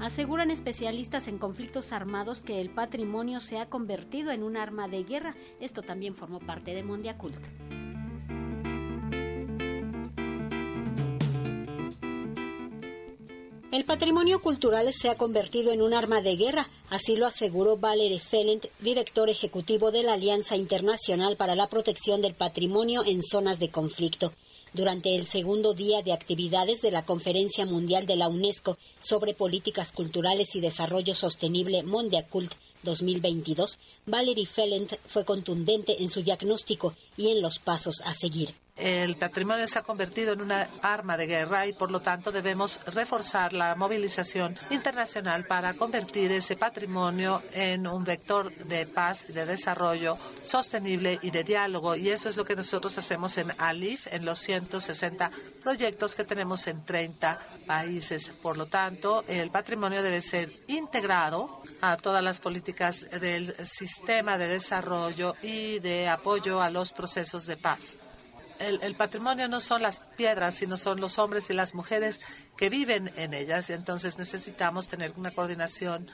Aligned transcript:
Aseguran 0.00 0.52
especialistas 0.52 1.26
en 1.26 1.38
conflictos 1.38 1.92
armados 1.92 2.40
que 2.40 2.60
el 2.60 2.70
patrimonio 2.70 3.40
se 3.40 3.58
ha 3.58 3.68
convertido 3.68 4.30
en 4.30 4.44
un 4.44 4.56
arma 4.56 4.86
de 4.86 5.02
guerra. 5.02 5.34
Esto 5.60 5.82
también 5.82 6.14
formó 6.14 6.38
parte 6.38 6.72
de 6.72 6.84
Mondiacult. 6.84 7.36
El 13.72 13.84
patrimonio 13.84 14.40
cultural 14.40 14.92
se 14.92 15.10
ha 15.10 15.16
convertido 15.16 15.72
en 15.72 15.82
un 15.82 15.92
arma 15.92 16.22
de 16.22 16.36
guerra, 16.36 16.68
así 16.90 17.16
lo 17.16 17.26
aseguró 17.26 17.76
Valerie 17.76 18.18
Fellent, 18.18 18.66
director 18.80 19.28
ejecutivo 19.28 19.90
de 19.90 20.04
la 20.04 20.14
Alianza 20.14 20.56
Internacional 20.56 21.36
para 21.36 21.54
la 21.54 21.68
Protección 21.68 22.22
del 22.22 22.34
Patrimonio 22.34 23.02
en 23.04 23.22
Zonas 23.22 23.58
de 23.58 23.70
Conflicto 23.70 24.32
durante 24.72 25.16
el 25.16 25.26
segundo 25.26 25.74
día 25.74 26.02
de 26.02 26.12
actividades 26.12 26.82
de 26.82 26.90
la 26.90 27.04
Conferencia 27.04 27.66
Mundial 27.66 28.06
de 28.06 28.16
la 28.16 28.28
UNESCO 28.28 28.78
sobre 29.00 29.34
Políticas 29.34 29.92
Culturales 29.92 30.54
y 30.56 30.60
Desarrollo 30.60 31.14
Sostenible 31.14 31.82
Mondiacult 31.82 32.52
2022, 32.82 33.78
Valerie 34.06 34.46
Fellent 34.46 34.94
fue 35.06 35.24
contundente 35.24 36.02
en 36.02 36.08
su 36.08 36.22
diagnóstico 36.22 36.94
y 37.16 37.28
en 37.28 37.42
los 37.42 37.58
pasos 37.58 38.00
a 38.04 38.14
seguir 38.14 38.54
el 38.78 39.16
patrimonio 39.16 39.66
se 39.66 39.78
ha 39.78 39.82
convertido 39.82 40.32
en 40.32 40.40
una 40.40 40.68
arma 40.82 41.16
de 41.16 41.26
guerra 41.26 41.66
y 41.66 41.72
por 41.72 41.90
lo 41.90 42.00
tanto 42.00 42.30
debemos 42.30 42.80
reforzar 42.86 43.52
la 43.52 43.74
movilización 43.74 44.58
internacional 44.70 45.46
para 45.46 45.74
convertir 45.74 46.30
ese 46.32 46.56
patrimonio 46.56 47.42
en 47.52 47.86
un 47.86 48.04
vector 48.04 48.54
de 48.54 48.86
paz, 48.86 49.26
de 49.28 49.46
desarrollo 49.46 50.18
sostenible 50.42 51.18
y 51.22 51.30
de 51.30 51.44
diálogo. 51.44 51.96
Y 51.96 52.10
eso 52.10 52.28
es 52.28 52.36
lo 52.36 52.44
que 52.44 52.56
nosotros 52.56 52.96
hacemos 52.98 53.36
en 53.38 53.52
ALIF, 53.58 54.06
en 54.12 54.24
los 54.24 54.38
160 54.38 55.30
proyectos 55.62 56.14
que 56.14 56.24
tenemos 56.24 56.66
en 56.68 56.84
30 56.84 57.38
países. 57.66 58.30
Por 58.30 58.56
lo 58.56 58.66
tanto, 58.66 59.24
el 59.28 59.50
patrimonio 59.50 60.02
debe 60.02 60.22
ser 60.22 60.50
integrado 60.68 61.62
a 61.80 61.96
todas 61.96 62.22
las 62.22 62.40
políticas 62.40 63.10
del 63.10 63.54
sistema 63.66 64.38
de 64.38 64.48
desarrollo 64.48 65.34
y 65.42 65.80
de 65.80 66.08
apoyo 66.08 66.62
a 66.62 66.70
los 66.70 66.92
procesos 66.92 67.46
de 67.46 67.56
paz 67.56 67.98
el, 68.58 68.94
patrimonio 68.94 69.48
no 69.48 69.60
son 69.60 69.82
las 69.82 70.00
piedras, 70.00 70.56
sino 70.56 70.76
son 70.76 71.00
los 71.00 71.18
hombres 71.18 71.50
y 71.50 71.54
las 71.54 71.74
mujeres 71.74 72.20
que 72.56 72.70
viven 72.70 73.12
en 73.16 73.34
ellas. 73.34 73.70
Entonces 73.70 74.18
necesitamos 74.18 74.88
tener 74.88 75.12
una 75.16 75.30
coordinación 75.30 76.10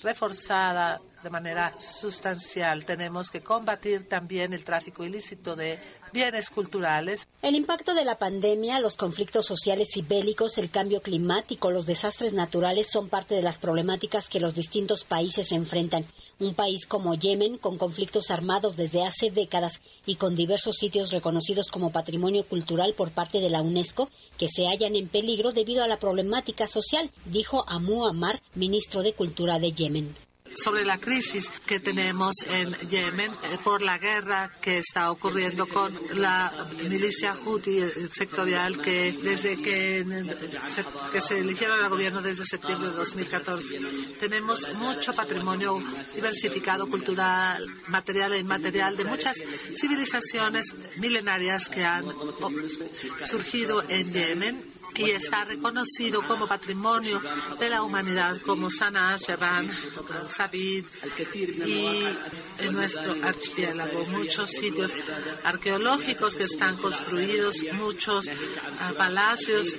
reforzada 0.00 1.00
de 1.22 1.30
manera 1.30 1.72
sustancial. 1.78 2.84
Tenemos 2.84 3.30
que 3.30 3.40
combatir 3.40 4.08
también 4.08 4.52
el 4.52 4.64
tráfico 4.64 5.04
ilícito 5.04 5.56
de 5.56 5.78
bienes 6.12 6.50
culturales. 6.50 7.26
El 7.40 7.54
impacto 7.54 7.94
de 7.94 8.04
la 8.04 8.18
pandemia, 8.18 8.80
los 8.80 8.96
conflictos 8.96 9.46
sociales 9.46 9.96
y 9.96 10.02
bélicos, 10.02 10.58
el 10.58 10.70
cambio 10.70 11.00
climático, 11.00 11.70
los 11.70 11.86
desastres 11.86 12.34
naturales 12.34 12.88
son 12.90 13.08
parte 13.08 13.34
de 13.34 13.42
las 13.42 13.58
problemáticas 13.58 14.28
que 14.28 14.40
los 14.40 14.54
distintos 14.54 15.04
países 15.04 15.52
enfrentan. 15.52 16.04
Un 16.38 16.54
país 16.54 16.86
como 16.86 17.14
Yemen, 17.14 17.56
con 17.56 17.78
conflictos 17.78 18.30
armados 18.30 18.76
desde 18.76 19.04
hace 19.04 19.30
décadas 19.30 19.80
y 20.06 20.16
con 20.16 20.36
diversos 20.36 20.76
sitios 20.76 21.12
reconocidos 21.12 21.68
como 21.68 21.90
patrimonio 21.90 22.44
cultural 22.44 22.94
por 22.94 23.10
parte 23.10 23.40
de 23.40 23.50
la 23.50 23.62
UNESCO, 23.62 24.10
que 24.38 24.48
se 24.48 24.66
hallan 24.66 24.96
en 24.96 25.08
peligro 25.08 25.52
debido 25.52 25.82
a 25.82 25.88
la 25.88 25.98
problemática 25.98 26.66
social, 26.66 27.10
dijo 27.24 27.64
Amu 27.68 28.06
Ammar, 28.06 28.42
ministro 28.54 29.02
de 29.02 29.14
Cultura 29.14 29.58
de 29.58 29.72
Yemen 29.72 30.14
sobre 30.62 30.84
la 30.84 30.96
crisis 30.96 31.50
que 31.66 31.80
tenemos 31.80 32.36
en 32.48 32.72
Yemen 32.88 33.30
eh, 33.30 33.58
por 33.64 33.82
la 33.82 33.98
guerra 33.98 34.54
que 34.62 34.78
está 34.78 35.10
ocurriendo 35.10 35.66
con 35.66 35.92
la 36.14 36.52
milicia 36.88 37.34
Houthi 37.34 37.80
sectorial 38.12 38.80
que 38.80 39.12
desde 39.22 39.60
que 39.60 40.06
que 41.12 41.20
se 41.20 41.40
eligieron 41.40 41.80
al 41.80 41.90
gobierno 41.90 42.22
desde 42.22 42.44
septiembre 42.44 42.90
de 42.90 42.94
2014 42.94 43.80
tenemos 44.20 44.72
mucho 44.74 45.12
patrimonio 45.14 45.82
diversificado 46.14 46.88
cultural, 46.88 47.66
material 47.88 48.32
e 48.34 48.38
inmaterial 48.38 48.96
de 48.96 49.04
muchas 49.04 49.44
civilizaciones 49.74 50.76
milenarias 50.98 51.68
que 51.68 51.84
han 51.84 52.04
surgido 53.24 53.82
en 53.88 54.12
Yemen 54.12 54.72
y 54.96 55.10
está 55.10 55.44
reconocido 55.44 56.22
como 56.22 56.46
patrimonio 56.46 57.20
de 57.58 57.70
la 57.70 57.82
humanidad 57.82 58.40
como 58.42 58.70
Sanaa, 58.70 59.16
Shaban, 59.16 59.70
Sabid 60.26 60.84
y 61.66 62.04
en 62.58 62.72
nuestro 62.72 63.16
archipiélago 63.22 64.04
muchos 64.06 64.50
sitios 64.50 64.96
arqueológicos 65.44 66.36
que 66.36 66.44
están 66.44 66.76
construidos, 66.76 67.64
muchos 67.74 68.30
ah, 68.80 68.92
palacios, 68.96 69.76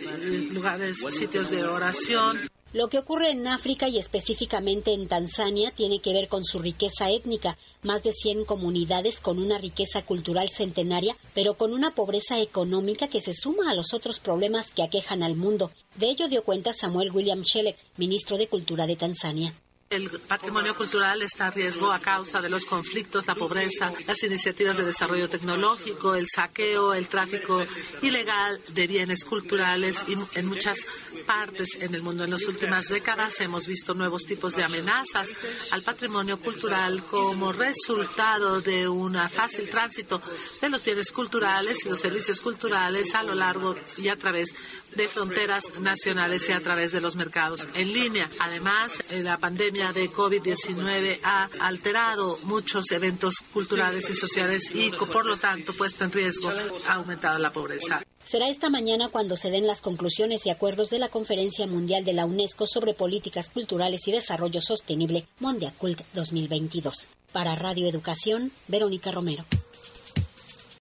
lugares, 0.52 1.04
sitios 1.10 1.50
de 1.50 1.64
oración. 1.64 2.53
Lo 2.74 2.90
que 2.90 2.98
ocurre 2.98 3.30
en 3.30 3.48
África 3.48 3.88
y 3.88 4.00
específicamente 4.00 4.94
en 4.94 5.08
Tanzania 5.08 5.70
tiene 5.70 6.00
que 6.00 6.12
ver 6.12 6.28
con 6.28 6.44
su 6.44 6.58
riqueza 6.58 7.12
étnica, 7.12 7.56
más 7.84 8.02
de 8.02 8.12
100 8.12 8.46
comunidades 8.46 9.20
con 9.20 9.38
una 9.38 9.60
riqueza 9.60 10.02
cultural 10.02 10.50
centenaria, 10.50 11.16
pero 11.36 11.54
con 11.54 11.72
una 11.72 11.94
pobreza 11.94 12.42
económica 12.42 13.08
que 13.08 13.22
se 13.22 13.36
suma 13.36 13.70
a 13.70 13.76
los 13.76 13.94
otros 13.94 14.20
problemas 14.20 14.74
que 14.74 14.82
aquejan 14.82 15.22
al 15.22 15.36
mundo. 15.36 15.70
De 15.98 16.08
ello 16.08 16.28
dio 16.28 16.44
cuenta 16.44 16.74
Samuel 16.74 17.12
William 17.12 17.44
Shelley, 17.44 17.76
ministro 17.98 18.38
de 18.38 18.48
Cultura 18.48 18.88
de 18.88 18.96
Tanzania. 18.96 19.54
El 19.94 20.10
patrimonio 20.10 20.76
cultural 20.76 21.22
está 21.22 21.46
a 21.46 21.52
riesgo 21.52 21.92
a 21.92 22.00
causa 22.00 22.42
de 22.42 22.50
los 22.50 22.66
conflictos, 22.66 23.28
la 23.28 23.36
pobreza, 23.36 23.94
las 24.08 24.24
iniciativas 24.24 24.78
de 24.78 24.86
desarrollo 24.86 25.30
tecnológico, 25.30 26.16
el 26.16 26.26
saqueo, 26.28 26.96
el 26.96 27.08
tráfico 27.08 27.64
ilegal 28.02 28.60
de 28.70 28.88
bienes 28.88 29.24
culturales 29.24 30.06
y 30.08 30.18
en 30.40 30.48
muchas 30.48 30.80
partes 31.28 31.76
en 31.80 31.94
el 31.94 32.02
mundo. 32.02 32.24
En 32.24 32.32
las 32.32 32.48
últimas 32.48 32.90
décadas 32.90 33.40
hemos 33.42 33.68
visto 33.68 33.94
nuevos 33.94 34.26
tipos 34.26 34.56
de 34.56 34.64
amenazas 34.64 35.36
al 35.70 35.84
patrimonio 35.84 36.40
cultural 36.40 37.04
como 37.06 37.54
resultado 37.54 38.62
de 38.62 38.88
un 38.88 39.14
fácil 39.30 39.70
tránsito 39.70 40.20
de 40.60 40.70
los 40.70 40.84
bienes 40.84 41.12
culturales 41.12 41.86
y 41.86 41.90
los 41.90 42.00
servicios 42.00 42.42
culturales 42.42 43.14
a 43.14 43.22
lo 43.22 43.36
largo 43.36 43.76
y 44.00 44.08
a 44.08 44.18
través 44.18 44.56
de 44.96 45.08
fronteras 45.08 45.72
nacionales 45.82 46.50
y 46.50 46.52
a 46.52 46.62
través 46.62 46.92
de 46.92 47.02
los 47.02 47.16
mercados 47.16 47.68
en 47.74 47.94
línea. 47.94 48.30
Además, 48.40 49.04
eh, 49.10 49.22
la 49.22 49.38
pandemia 49.84 49.94
de 49.94 50.10
COVID-19 50.10 51.20
ha 51.24 51.50
alterado 51.60 52.38
muchos 52.44 52.92
eventos 52.92 53.36
culturales 53.52 54.10
y 54.10 54.14
sociales 54.14 54.72
y, 54.74 54.92
por 54.92 55.26
lo 55.26 55.38
tanto, 55.38 55.74
puesto 55.74 56.06
en 56.06 56.12
riesgo, 56.12 56.52
ha 56.88 56.94
aumentado 56.94 57.38
la 57.40 57.52
pobreza. 57.52 58.02
Será 58.24 58.48
esta 58.48 58.70
mañana 58.70 59.10
cuando 59.10 59.36
se 59.36 59.50
den 59.50 59.68
las 59.68 59.82
conclusiones 59.82 60.46
y 60.46 60.50
acuerdos 60.50 60.90
de 60.90 61.00
la 61.00 61.10
Conferencia 61.10 61.68
Mundial 61.68 62.06
de 62.06 62.14
la 62.14 62.26
UNESCO 62.26 62.66
sobre 62.66 62.94
Políticas 62.94 63.50
Culturales 63.50 64.08
y 64.08 64.12
Desarrollo 64.14 64.62
Sostenible 64.62 65.26
Mondiacult 65.40 66.02
2022. 66.14 67.08
Para 67.34 67.56
Radio 67.56 67.88
Educación, 67.88 68.52
Verónica 68.68 69.12
Romero. 69.12 69.44